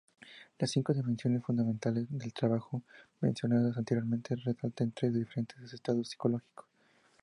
[0.57, 2.81] Las cinco dimensiones fundamentales del trabajo
[3.19, 6.65] mencionadas anteriormente, resulta en tres diferentes estados psicológicos.